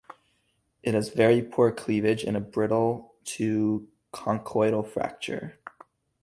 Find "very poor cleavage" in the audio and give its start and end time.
1.09-2.23